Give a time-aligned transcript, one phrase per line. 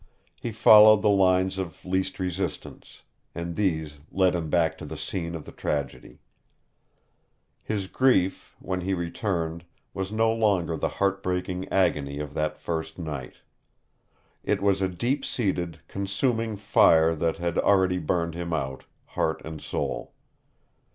[0.41, 3.03] He followed the lines of least resistance,
[3.35, 6.21] and these led him back to the scene of the tragedy.
[7.61, 13.41] His grief, when he returned, was no longer the heartbreaking agony of that first night.
[14.43, 19.61] It was a deep seated, consuming fire that had already burned him out, heart and
[19.61, 20.13] soul.